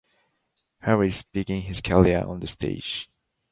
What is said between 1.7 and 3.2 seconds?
career on the stage.